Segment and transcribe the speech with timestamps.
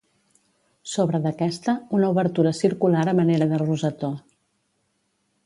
[0.93, 4.13] Sobre d'aquesta, una obertura circular a manera de rosetó.